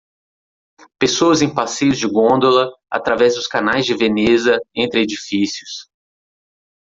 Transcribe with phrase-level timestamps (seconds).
[0.99, 5.91] Pessoas em passeios de gôndola através dos canais de Veneza entre edifícios.